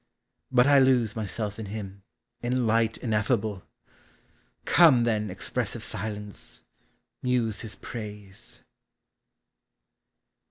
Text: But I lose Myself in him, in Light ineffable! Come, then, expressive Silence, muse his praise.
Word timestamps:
But 0.51 0.65
I 0.65 0.79
lose 0.79 1.15
Myself 1.15 1.59
in 1.59 1.67
him, 1.67 2.01
in 2.41 2.65
Light 2.65 2.97
ineffable! 2.97 3.61
Come, 4.65 5.03
then, 5.03 5.29
expressive 5.29 5.83
Silence, 5.83 6.63
muse 7.21 7.61
his 7.61 7.75
praise. 7.75 8.63